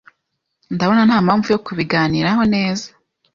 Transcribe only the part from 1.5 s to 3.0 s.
yo kubiganiraho neza.